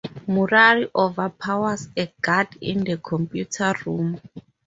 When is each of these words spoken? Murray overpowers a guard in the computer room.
Murray 0.25 0.89
overpowers 0.95 1.89
a 1.95 2.11
guard 2.21 2.57
in 2.59 2.83
the 2.83 2.97
computer 2.97 3.71
room. 3.85 4.19